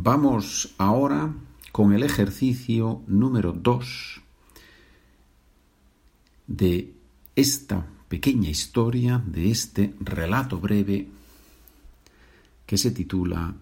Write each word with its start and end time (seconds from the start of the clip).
Vamos 0.00 0.76
ahora 0.78 1.34
con 1.72 1.92
el 1.92 2.04
ejercicio 2.04 3.02
número 3.08 3.52
2 3.52 4.20
de 6.46 6.94
esta 7.34 7.84
pequeña 8.08 8.48
historia, 8.48 9.20
de 9.26 9.50
este 9.50 9.96
relato 9.98 10.60
breve 10.60 11.08
que 12.64 12.78
se 12.78 12.92
titula 12.92 13.52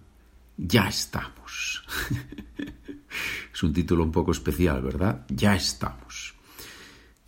Ya 0.57 0.87
estamos. 0.89 1.83
es 3.51 3.63
un 3.63 3.73
título 3.73 4.03
un 4.03 4.11
poco 4.11 4.31
especial, 4.31 4.83
¿verdad? 4.83 5.25
Ya 5.29 5.55
estamos. 5.55 6.35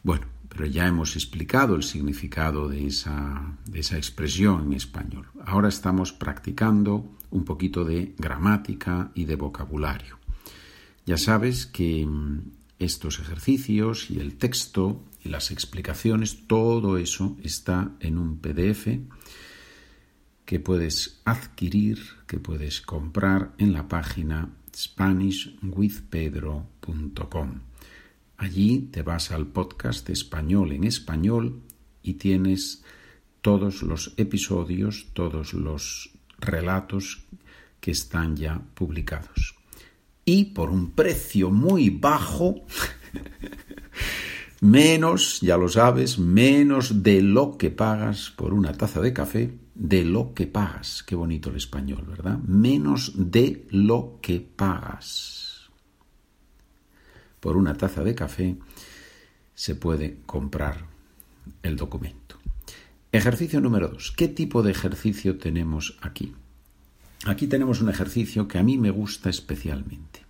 Bueno, 0.04 0.28
pero 0.60 0.68
ya 0.70 0.88
hemos 0.88 1.16
explicado 1.16 1.78
el 1.78 1.84
significado 1.84 2.68
de 2.68 2.86
esa, 2.86 3.58
de 3.66 3.80
esa 3.80 3.96
expresión 3.96 4.64
en 4.64 4.74
español. 4.74 5.28
Ahora 5.46 5.70
estamos 5.70 6.12
practicando 6.12 7.16
un 7.30 7.46
poquito 7.46 7.86
de 7.86 8.14
gramática 8.18 9.10
y 9.16 9.24
de 9.24 9.38
vocabulario. 9.38 10.20
Ya 11.06 11.18
sabes 11.18 11.66
que 11.66 12.06
mm, 12.06 12.42
estos 12.78 13.20
ejercicios 13.20 14.12
y 14.12 14.20
el 14.20 14.36
texto 14.36 15.02
y 15.24 15.30
las 15.30 15.50
explicaciones, 15.50 16.46
todo 16.46 16.98
eso 16.98 17.38
está 17.42 17.94
en 18.02 18.18
un 18.18 18.40
PDF 18.40 19.00
que 20.44 20.60
puedes 20.60 21.22
adquirir, 21.24 22.02
que 22.28 22.38
puedes 22.38 22.82
comprar 22.82 23.54
en 23.60 23.72
la 23.72 23.88
página 23.88 24.50
SpanishWithPedro.com. 24.76 27.69
Allí 28.40 28.88
te 28.90 29.02
vas 29.02 29.32
al 29.32 29.48
podcast 29.48 30.10
español 30.10 30.72
en 30.72 30.86
español 30.86 31.62
y 32.02 32.14
tienes 32.14 32.86
todos 33.42 33.84
los 33.84 34.14
episodios, 34.16 35.08
todos 35.12 35.54
los 35.54 36.12
relatos 36.40 37.26
que 37.82 37.92
están 37.92 38.38
ya 38.38 38.62
publicados. 38.76 39.56
Y 40.24 40.46
por 40.46 40.70
un 40.70 40.92
precio 40.92 41.50
muy 41.52 41.90
bajo, 41.90 42.64
menos, 44.62 45.42
ya 45.42 45.58
lo 45.58 45.68
sabes, 45.68 46.18
menos 46.18 47.04
de 47.04 47.22
lo 47.22 47.58
que 47.58 47.72
pagas 47.72 48.30
por 48.30 48.54
una 48.54 48.72
taza 48.72 49.02
de 49.02 49.12
café, 49.12 49.54
de 49.76 50.06
lo 50.06 50.34
que 50.34 50.48
pagas. 50.48 51.04
Qué 51.04 51.14
bonito 51.14 51.50
el 51.50 51.58
español, 51.58 52.06
¿verdad? 52.08 52.38
Menos 52.38 53.12
de 53.18 53.68
lo 53.70 54.20
que 54.22 54.40
pagas 54.40 55.49
por 57.40 57.58
una 57.58 57.76
taza 57.76 58.04
de 58.04 58.16
café, 58.16 58.58
se 59.56 59.76
puede 59.76 60.18
comprar 60.26 60.86
el 61.64 61.76
documento. 61.76 62.38
Ejercicio 63.12 63.60
número 63.60 63.88
dos. 63.88 64.12
¿Qué 64.16 64.28
tipo 64.28 64.62
de 64.62 64.72
ejercicio 64.72 65.38
tenemos 65.38 65.98
aquí? 66.02 66.34
Aquí 67.26 67.48
tenemos 67.48 67.82
un 67.82 67.90
ejercicio 67.90 68.48
que 68.48 68.60
a 68.60 68.64
mí 68.64 68.78
me 68.78 68.92
gusta 68.92 69.30
especialmente. 69.30 70.22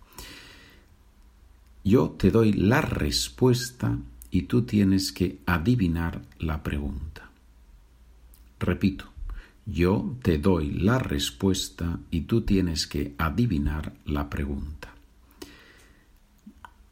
Yo 1.84 2.10
te 2.10 2.30
doy 2.30 2.52
la 2.52 2.80
respuesta 2.80 3.98
y 4.30 4.42
tú 4.42 4.62
tienes 4.62 5.12
que 5.12 5.38
adivinar 5.46 6.22
la 6.38 6.62
pregunta. 6.62 7.30
Repito, 8.58 9.06
yo 9.66 10.16
te 10.22 10.38
doy 10.38 10.70
la 10.70 10.98
respuesta 10.98 12.00
y 12.10 12.22
tú 12.22 12.42
tienes 12.42 12.86
que 12.86 13.14
adivinar 13.18 13.92
la 14.04 14.28
pregunta. 14.28 14.92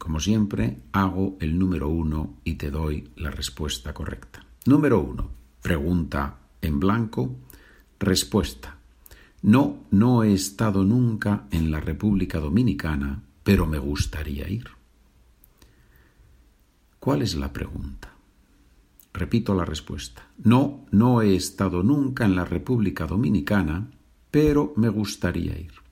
Como 0.09 0.21
siempre, 0.21 0.79
hago 0.93 1.37
el 1.39 1.59
número 1.59 1.91
uno 1.91 2.37
y 2.43 2.55
te 2.55 2.71
doy 2.71 3.11
la 3.17 3.31
respuesta 3.31 3.93
correcta. 3.93 4.43
Número 4.65 5.03
uno. 5.03 5.29
Pregunta 5.61 6.39
en 6.63 6.81
blanco. 6.81 7.37
Respuesta. 8.01 8.79
No, 9.43 9.85
no 9.91 10.23
he 10.23 10.33
estado 10.33 10.83
nunca 10.83 11.45
en 11.51 11.71
la 11.71 11.81
República 11.81 12.39
Dominicana, 12.39 13.23
pero 13.45 13.67
me 13.67 13.79
gustaría 13.79 14.49
ir. 14.49 14.69
¿Cuál 16.99 17.21
es 17.21 17.35
la 17.35 17.53
pregunta? 17.53 18.11
Repito 19.13 19.55
la 19.55 19.67
respuesta. 19.67 20.27
No, 20.43 20.87
no 20.91 21.21
he 21.21 21.37
estado 21.37 21.83
nunca 21.83 22.25
en 22.25 22.35
la 22.35 22.47
República 22.47 23.07
Dominicana, 23.07 23.91
pero 24.31 24.73
me 24.75 24.89
gustaría 24.89 25.59
ir. 25.59 25.88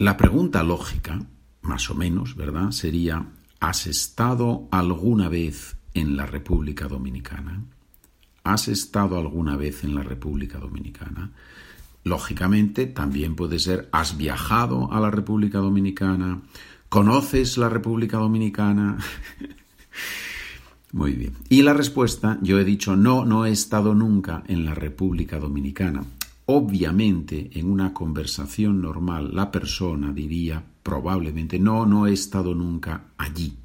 La 0.00 0.16
pregunta 0.16 0.62
lógica, 0.62 1.20
más 1.60 1.90
o 1.90 1.94
menos, 1.94 2.34
¿verdad? 2.34 2.70
Sería, 2.70 3.26
¿has 3.60 3.86
estado 3.86 4.66
alguna 4.70 5.28
vez 5.28 5.76
en 5.92 6.16
la 6.16 6.24
República 6.24 6.88
Dominicana? 6.88 7.62
¿Has 8.42 8.68
estado 8.68 9.18
alguna 9.18 9.58
vez 9.58 9.84
en 9.84 9.94
la 9.94 10.02
República 10.02 10.56
Dominicana? 10.56 11.32
Lógicamente, 12.02 12.86
también 12.86 13.36
puede 13.36 13.58
ser, 13.58 13.90
¿has 13.92 14.16
viajado 14.16 14.90
a 14.90 15.00
la 15.00 15.10
República 15.10 15.58
Dominicana? 15.58 16.40
¿Conoces 16.88 17.58
la 17.58 17.68
República 17.68 18.16
Dominicana? 18.16 18.96
Muy 20.92 21.12
bien. 21.12 21.34
Y 21.50 21.60
la 21.60 21.74
respuesta, 21.74 22.38
yo 22.40 22.58
he 22.58 22.64
dicho, 22.64 22.96
no, 22.96 23.26
no 23.26 23.44
he 23.44 23.50
estado 23.50 23.94
nunca 23.94 24.44
en 24.46 24.64
la 24.64 24.74
República 24.74 25.38
Dominicana. 25.38 26.04
Obviamente, 26.52 27.48
en 27.52 27.70
una 27.70 27.94
conversación 27.94 28.82
normal, 28.82 29.30
la 29.32 29.52
persona 29.52 30.12
diría 30.12 30.64
probablemente, 30.82 31.60
no, 31.60 31.86
no 31.86 32.08
he 32.08 32.12
estado 32.12 32.56
nunca 32.56 33.12
allí. 33.18 33.56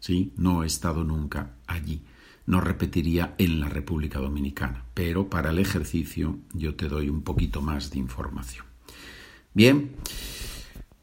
¿Sí? 0.00 0.32
No 0.36 0.64
he 0.64 0.66
estado 0.66 1.04
nunca 1.04 1.54
allí. 1.68 2.02
No 2.46 2.60
repetiría 2.60 3.36
en 3.38 3.60
la 3.60 3.68
República 3.68 4.18
Dominicana. 4.18 4.86
Pero 4.92 5.30
para 5.30 5.50
el 5.50 5.60
ejercicio 5.60 6.40
yo 6.52 6.74
te 6.74 6.88
doy 6.88 7.08
un 7.08 7.22
poquito 7.22 7.62
más 7.62 7.92
de 7.92 8.00
información. 8.00 8.66
Bien, 9.52 9.92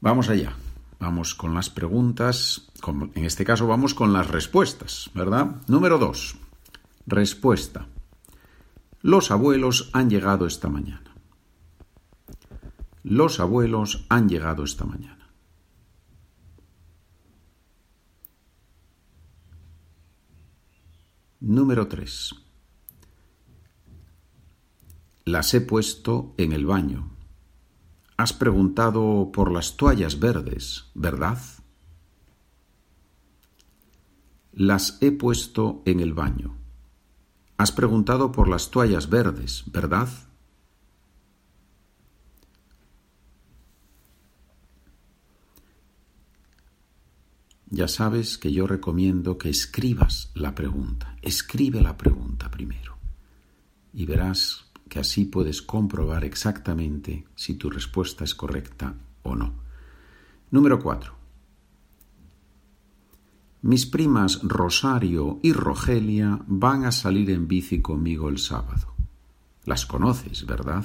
vamos 0.01 0.27
allá. 0.27 0.57
Vamos 0.99 1.35
con 1.35 1.53
las 1.53 1.69
preguntas. 1.69 2.69
En 3.15 3.23
este 3.23 3.45
caso 3.45 3.65
vamos 3.65 3.93
con 3.93 4.11
las 4.11 4.27
respuestas, 4.27 5.09
¿verdad? 5.13 5.55
Número 5.67 5.97
dos. 5.97 6.35
Respuesta. 7.07 7.87
Los 9.01 9.31
abuelos 9.31 9.89
han 9.93 10.09
llegado 10.09 10.45
esta 10.45 10.69
mañana. 10.69 11.15
Los 13.03 13.39
abuelos 13.39 14.05
han 14.09 14.29
llegado 14.29 14.63
esta 14.63 14.85
mañana. 14.85 15.21
Número 21.39 21.87
3. 21.87 22.35
Las 25.25 25.53
he 25.55 25.61
puesto 25.61 26.35
en 26.37 26.53
el 26.53 26.67
baño. 26.67 27.09
Has 28.17 28.33
preguntado 28.33 29.31
por 29.33 29.51
las 29.51 29.77
toallas 29.77 30.19
verdes, 30.19 30.91
¿verdad? 30.93 31.39
Las 34.51 34.99
he 35.01 35.11
puesto 35.11 35.81
en 35.85 36.01
el 36.01 36.13
baño. 36.13 36.60
Has 37.61 37.71
preguntado 37.71 38.31
por 38.31 38.47
las 38.47 38.71
toallas 38.71 39.07
verdes, 39.07 39.65
¿verdad? 39.67 40.09
Ya 47.69 47.87
sabes 47.87 48.39
que 48.39 48.51
yo 48.51 48.65
recomiendo 48.65 49.37
que 49.37 49.51
escribas 49.51 50.31
la 50.33 50.55
pregunta. 50.55 51.15
Escribe 51.21 51.81
la 51.81 51.97
pregunta 51.97 52.49
primero. 52.49 52.97
Y 53.93 54.07
verás 54.07 54.65
que 54.89 54.97
así 54.97 55.25
puedes 55.25 55.61
comprobar 55.61 56.23
exactamente 56.23 57.27
si 57.35 57.53
tu 57.53 57.69
respuesta 57.69 58.23
es 58.23 58.33
correcta 58.33 58.95
o 59.21 59.35
no. 59.35 59.53
Número 60.49 60.79
4. 60.79 61.20
Mis 63.63 63.85
primas 63.85 64.39
Rosario 64.41 65.39
y 65.43 65.53
Rogelia 65.53 66.39
van 66.47 66.83
a 66.85 66.91
salir 66.91 67.29
en 67.29 67.47
bici 67.47 67.79
conmigo 67.79 68.27
el 68.27 68.39
sábado. 68.39 68.95
Las 69.65 69.85
conoces, 69.85 70.47
¿verdad? 70.47 70.83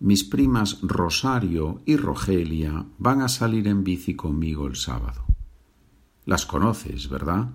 Mis 0.00 0.24
primas 0.24 0.80
Rosario 0.82 1.82
y 1.86 1.96
Rogelia 1.96 2.84
van 2.98 3.22
a 3.22 3.28
salir 3.28 3.68
en 3.68 3.84
bici 3.84 4.16
conmigo 4.16 4.66
el 4.66 4.74
sábado. 4.74 5.24
Las 6.24 6.44
conoces, 6.44 7.08
¿verdad? 7.08 7.48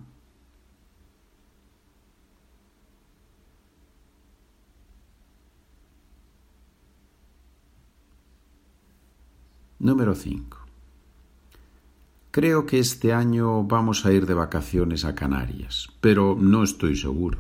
Número 9.80 10.16
5. 10.16 10.63
Creo 12.34 12.66
que 12.66 12.80
este 12.80 13.14
año 13.14 13.64
vamos 13.64 14.08
a 14.08 14.12
ir 14.12 14.26
de 14.26 14.34
vacaciones 14.34 15.06
a 15.06 15.14
Canarias, 15.14 15.90
pero 16.02 16.36
no 16.36 16.64
estoy 16.64 16.96
seguro. 16.96 17.38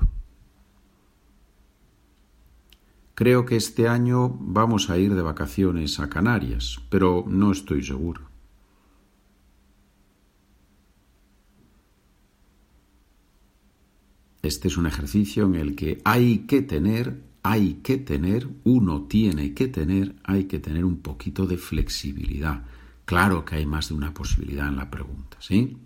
Creo 3.15 3.43
que 3.43 3.55
este 3.55 3.87
año 3.87 4.29
vamos 4.39 4.91
a 4.91 4.99
ir 4.99 5.15
de 5.15 5.23
vacaciones 5.23 5.99
a 5.99 6.09
Canarias, 6.09 6.79
pero 6.91 7.25
no 7.27 7.51
estoy 7.51 7.83
seguro. 7.83 8.21
Este 14.43 14.67
es 14.67 14.77
un 14.77 14.85
ejercicio 14.85 15.45
en 15.45 15.55
el 15.55 15.75
que 15.75 16.01
hay 16.05 16.45
que 16.45 16.61
tener, 16.61 17.19
hay 17.41 17.79
que 17.81 17.97
tener, 17.97 18.47
uno 18.63 19.07
tiene 19.07 19.55
que 19.55 19.67
tener, 19.67 20.13
hay 20.23 20.43
que 20.43 20.59
tener 20.59 20.85
un 20.85 20.97
poquito 20.97 21.47
de 21.47 21.57
flexibilidad. 21.57 22.63
Claro 23.05 23.45
que 23.45 23.55
hay 23.55 23.65
más 23.65 23.89
de 23.89 23.95
una 23.95 24.13
posibilidad 24.13 24.67
en 24.67 24.77
la 24.77 24.89
pregunta, 24.89 25.37
¿sí? 25.39 25.77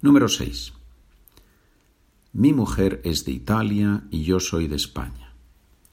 Número 0.00 0.28
6. 0.28 0.72
Mi 2.32 2.52
mujer 2.52 3.00
es 3.04 3.24
de 3.24 3.32
Italia 3.32 4.04
y 4.10 4.24
yo 4.24 4.40
soy 4.40 4.68
de 4.68 4.76
España. 4.76 5.32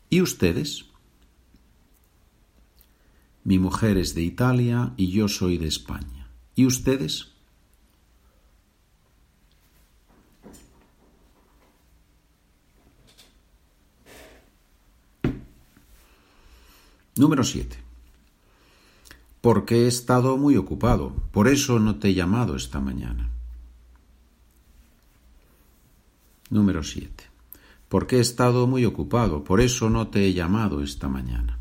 ¿Y 0.09 0.21
ustedes? 0.21 0.85
Mi 3.43 3.59
mujer 3.59 3.97
es 3.97 4.15
de 4.15 4.23
Italia 4.23 4.93
y 4.97 5.11
yo 5.11 5.27
soy 5.27 5.57
de 5.57 5.67
España. 5.67 6.27
¿Y 6.55 6.65
ustedes? 6.65 7.31
Número 17.15 17.43
7. 17.43 17.92
Porque 19.43 19.83
he 19.83 19.87
estado 19.87 20.37
muy 20.37 20.55
ocupado, 20.55 21.13
por 21.33 21.49
eso 21.49 21.77
no 21.77 21.97
te 21.97 22.07
he 22.07 22.13
llamado 22.13 22.55
esta 22.55 22.79
mañana. 22.79 23.29
Número 26.49 26.81
7. 26.81 27.25
Porque 27.89 28.19
he 28.19 28.19
estado 28.21 28.67
muy 28.67 28.85
ocupado, 28.85 29.43
por 29.43 29.59
eso 29.59 29.89
no 29.89 30.07
te 30.07 30.25
he 30.25 30.33
llamado 30.33 30.81
esta 30.81 31.09
mañana. 31.09 31.59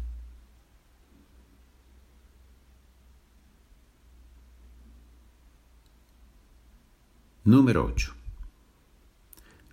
Número 7.43 7.85
8. 7.85 8.15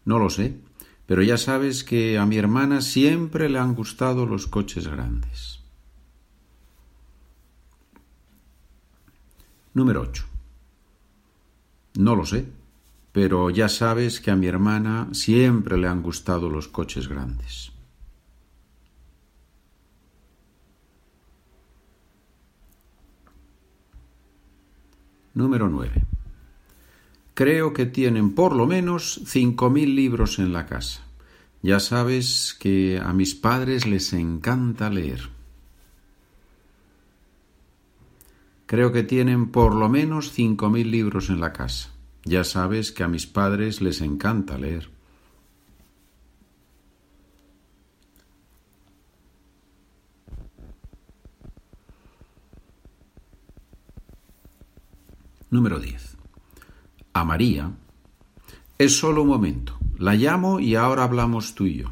No 0.06 0.18
lo 0.18 0.32
sé, 0.32 0.60
pero 1.06 1.22
ya 1.22 1.38
sabes 1.38 1.84
que 1.84 2.18
a 2.18 2.26
mi 2.26 2.38
hermana 2.38 2.82
siempre 2.82 3.50
le 3.50 3.60
han 3.60 3.76
gustado 3.76 4.26
los 4.26 4.48
coches 4.48 4.88
grandes. 4.88 5.59
Número 9.74 10.02
8. 10.02 10.26
No 11.96 12.16
lo 12.16 12.26
sé, 12.26 12.48
pero 13.12 13.50
ya 13.50 13.70
sabes 13.70 14.22
que 14.22 14.32
a 14.32 14.36
mi 14.36 14.48
hermana 14.48 15.10
siempre 15.12 15.78
le 15.78 15.88
han 15.88 16.02
gustado 16.02 16.50
los 16.50 16.68
coches 16.68 17.08
grandes. 17.08 17.72
Número 25.34 25.70
9. 25.70 26.04
Creo 27.34 27.72
que 27.72 27.86
tienen 27.86 28.36
por 28.36 28.54
lo 28.54 28.68
menos 28.68 29.22
cinco 29.26 29.70
mil 29.70 29.96
libros 29.96 30.40
en 30.40 30.52
la 30.52 30.66
casa. 30.66 31.02
Ya 31.62 31.80
sabes 31.80 32.58
que 32.60 33.00
a 33.02 33.14
mis 33.14 33.36
padres 33.36 33.86
les 33.86 34.12
encanta 34.14 34.90
leer. 34.90 35.30
Creo 38.70 38.92
que 38.92 39.02
tienen 39.02 39.50
por 39.50 39.74
lo 39.74 39.90
menos 39.90 40.32
cinco 40.32 40.70
mil 40.70 40.92
libros 40.92 41.32
en 41.32 41.40
la 41.42 41.54
casa. 41.54 41.90
Ya 42.24 42.44
sabes 42.44 42.92
que 42.92 43.02
a 43.02 43.08
mis 43.08 43.26
padres 43.26 43.82
les 43.82 44.00
encanta 44.00 44.60
leer. 44.60 44.92
Número 55.50 55.80
10. 55.80 56.18
A 57.14 57.26
María. 57.26 57.72
Es 58.78 59.00
solo 59.00 59.24
un 59.24 59.30
momento. 59.30 59.80
La 59.98 60.14
llamo 60.14 60.60
y 60.60 60.76
ahora 60.76 61.06
hablamos 61.06 61.56
tú 61.56 61.66
y 61.66 61.78
yo. 61.78 61.92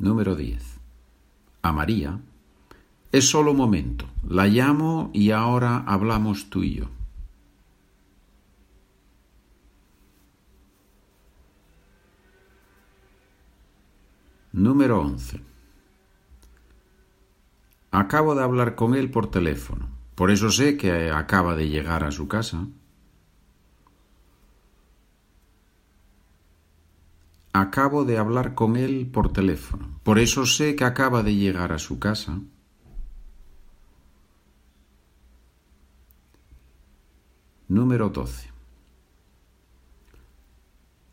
Número 0.00 0.34
10. 0.34 0.60
A 1.62 1.70
María. 1.70 2.18
Es 3.10 3.30
solo 3.30 3.52
un 3.52 3.56
momento. 3.56 4.06
La 4.28 4.46
llamo 4.46 5.10
y 5.14 5.30
ahora 5.30 5.84
hablamos 5.86 6.50
tú 6.50 6.62
y 6.62 6.74
yo. 6.74 6.90
Número 14.52 15.00
11. 15.00 15.40
Acabo 17.90 18.34
de 18.34 18.42
hablar 18.42 18.74
con 18.74 18.94
él 18.94 19.10
por 19.10 19.30
teléfono. 19.30 19.88
Por 20.14 20.30
eso 20.30 20.50
sé 20.50 20.76
que 20.76 21.10
acaba 21.10 21.54
de 21.54 21.68
llegar 21.68 22.04
a 22.04 22.10
su 22.10 22.28
casa. 22.28 22.66
Acabo 27.52 28.04
de 28.04 28.18
hablar 28.18 28.54
con 28.54 28.76
él 28.76 29.08
por 29.12 29.32
teléfono. 29.32 30.00
Por 30.02 30.18
eso 30.18 30.44
sé 30.44 30.76
que 30.76 30.84
acaba 30.84 31.22
de 31.22 31.34
llegar 31.34 31.72
a 31.72 31.78
su 31.78 31.98
casa. 31.98 32.40
Número 37.78 38.08
12. 38.08 38.48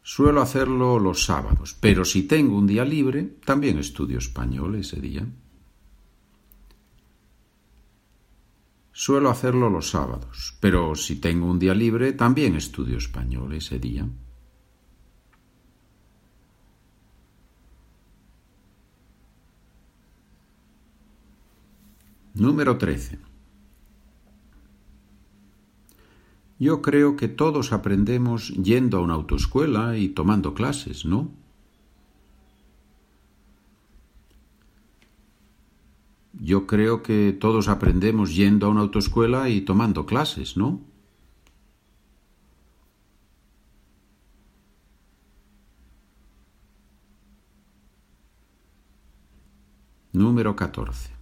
Suelo 0.02 0.42
hacerlo 0.42 0.98
los 0.98 1.24
sábados, 1.24 1.78
pero 1.80 2.04
si 2.04 2.24
tengo 2.24 2.58
un 2.58 2.66
día 2.66 2.84
libre, 2.84 3.22
también 3.46 3.78
estudio 3.78 4.18
español 4.18 4.74
ese 4.74 5.00
día. 5.00 5.28
Suelo 8.92 9.30
hacerlo 9.30 9.70
los 9.70 9.92
sábados, 9.92 10.58
pero 10.60 10.96
si 10.96 11.18
tengo 11.18 11.46
un 11.46 11.60
día 11.60 11.76
libre, 11.76 12.14
también 12.14 12.56
estudio 12.56 12.98
español 12.98 13.54
ese 13.54 13.78
día. 13.78 14.08
Número 22.34 22.76
13. 22.76 23.35
Yo 26.58 26.82
creo 26.82 27.18
que 27.18 27.28
todos 27.28 27.74
aprendemos 27.74 28.50
yendo 28.50 28.98
a 28.98 29.02
una 29.02 29.16
autoescuela 29.16 29.98
y 29.98 30.10
tomando 30.10 30.54
clases, 30.54 31.06
¿no? 31.06 31.30
Yo 36.40 36.68
creo 36.68 37.02
que 37.02 37.34
todos 37.34 37.68
aprendemos 37.68 38.36
yendo 38.36 38.68
a 38.68 38.70
una 38.70 38.82
autoescuela 38.82 39.50
y 39.50 39.62
tomando 39.62 40.06
clases, 40.06 40.56
¿no? 40.56 40.82
Número 50.14 50.56
14. 50.56 51.15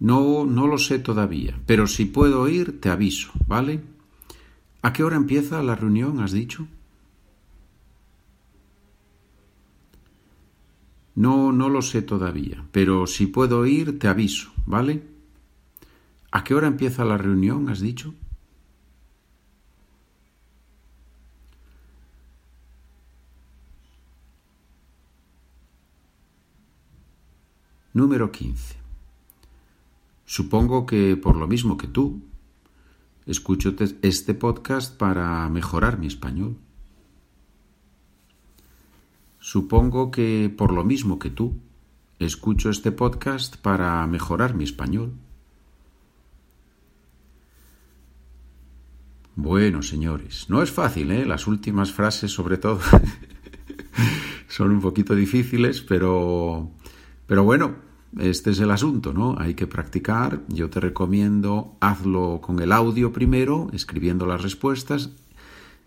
No, 0.00 0.44
no 0.46 0.66
lo 0.66 0.78
sé 0.78 0.98
todavía, 1.00 1.58
pero 1.66 1.86
si 1.86 2.04
puedo 2.04 2.48
ir, 2.48 2.80
te 2.80 2.88
aviso, 2.88 3.32
¿vale? 3.46 3.80
¿A 4.80 4.92
qué 4.92 5.02
hora 5.02 5.16
empieza 5.16 5.62
la 5.62 5.74
reunión, 5.74 6.20
has 6.20 6.32
dicho? 6.32 6.68
No, 11.16 11.50
no 11.50 11.68
lo 11.68 11.82
sé 11.82 12.00
todavía, 12.02 12.64
pero 12.70 13.08
si 13.08 13.26
puedo 13.26 13.66
ir, 13.66 13.98
te 13.98 14.06
aviso, 14.06 14.52
¿vale? 14.66 15.02
¿A 16.30 16.44
qué 16.44 16.54
hora 16.54 16.68
empieza 16.68 17.04
la 17.04 17.18
reunión, 17.18 17.68
has 17.68 17.80
dicho? 17.80 18.14
Número 27.92 28.30
15. 28.30 28.87
Supongo 30.28 30.84
que 30.84 31.16
por 31.16 31.36
lo 31.36 31.46
mismo 31.46 31.78
que 31.78 31.86
tú, 31.86 32.20
escucho 33.24 33.74
este 34.02 34.34
podcast 34.34 34.94
para 34.94 35.48
mejorar 35.48 35.98
mi 35.98 36.06
español. 36.06 36.58
Supongo 39.40 40.10
que 40.10 40.52
por 40.54 40.70
lo 40.70 40.84
mismo 40.84 41.18
que 41.18 41.30
tú, 41.30 41.56
escucho 42.18 42.68
este 42.68 42.92
podcast 42.92 43.56
para 43.56 44.06
mejorar 44.06 44.52
mi 44.52 44.64
español. 44.64 45.14
Bueno, 49.34 49.80
señores, 49.80 50.50
no 50.50 50.62
es 50.62 50.70
fácil, 50.70 51.10
¿eh? 51.10 51.24
Las 51.24 51.46
últimas 51.46 51.90
frases, 51.90 52.32
sobre 52.32 52.58
todo, 52.58 52.80
son 54.48 54.72
un 54.72 54.82
poquito 54.82 55.14
difíciles, 55.14 55.80
pero, 55.80 56.70
pero 57.26 57.44
bueno, 57.44 57.87
este 58.16 58.50
es 58.50 58.60
el 58.60 58.70
asunto, 58.70 59.12
¿no? 59.12 59.36
Hay 59.38 59.54
que 59.54 59.66
practicar. 59.66 60.42
Yo 60.48 60.70
te 60.70 60.80
recomiendo, 60.80 61.76
hazlo 61.80 62.40
con 62.40 62.60
el 62.60 62.72
audio 62.72 63.12
primero, 63.12 63.68
escribiendo 63.72 64.26
las 64.26 64.42
respuestas. 64.42 65.10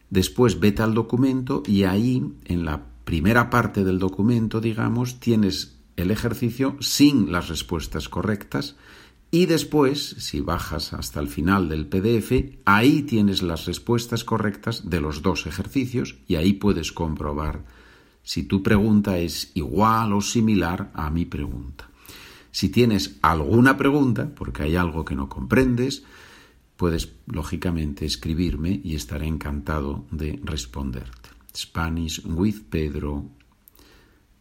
Después 0.10 0.60
vete 0.60 0.84
al 0.84 0.94
documento 0.94 1.64
y 1.66 1.84
ahí, 1.84 2.24
en 2.46 2.66
la 2.66 2.84
primera 3.06 3.50
parte 3.50 3.84
del 3.84 3.98
documento, 3.98 4.62
digamos, 4.62 5.20
tienes 5.20 5.78
el 5.96 6.12
ejercicio 6.12 6.78
sin 6.80 7.32
las 7.32 7.50
respuestas 7.50 8.10
correctas 8.10 8.76
Y 9.34 9.46
después, 9.46 10.16
si 10.20 10.42
bajas 10.42 10.92
hasta 10.92 11.22
el 11.22 11.30
final 11.30 11.70
del 11.70 11.88
PDF, 11.88 12.60
ahí 12.66 13.04
tienes 13.04 13.42
las 13.42 13.66
respuestas 13.66 14.26
correctas 14.26 14.90
de 14.90 15.00
los 15.00 15.22
dos 15.22 15.48
ejercicios 15.48 16.18
y 16.28 16.36
ahí 16.36 16.52
puedes 16.52 16.92
comprobar 16.92 17.64
si 18.24 18.44
tu 18.44 18.62
pregunta 18.62 19.18
es 19.18 19.52
igual 19.56 20.12
o 20.12 20.22
similar 20.22 20.92
a 20.94 21.10
mi 21.10 21.26
pregunta. 21.26 21.91
Si 22.52 22.70
tienes 22.70 23.18
alguna 23.22 23.78
pregunta, 23.78 24.34
porque 24.36 24.64
hay 24.64 24.76
algo 24.76 25.06
que 25.06 25.16
no 25.16 25.30
comprendes, 25.30 26.04
puedes 26.78 27.14
lógicamente 27.28 28.06
escribirme 28.06 28.82
y 28.84 28.96
estaré 28.96 29.28
encantado 29.28 30.06
de 30.12 30.40
responderte. 30.44 31.30
Spanish 31.56 32.26
with 32.26 32.62
Pedro 32.70 33.26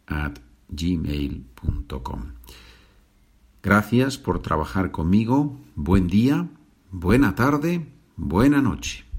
at 0.07 0.39
gmail.com. 0.69 2.21
Gracias 3.63 4.17
por 4.17 4.41
trabajar 4.41 4.91
conmigo. 4.91 5.59
Buen 5.75 6.07
día, 6.07 6.47
buena 6.89 7.35
tarde, 7.35 7.87
buena 8.15 8.61
noche. 8.61 9.10